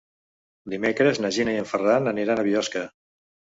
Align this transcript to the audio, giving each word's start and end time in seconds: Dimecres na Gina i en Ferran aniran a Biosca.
Dimecres 0.73 1.19
na 1.27 1.31
Gina 1.37 1.55
i 1.59 1.61
en 1.65 1.69
Ferran 1.73 2.11
aniran 2.15 2.43
a 2.43 2.49
Biosca. 2.51 2.85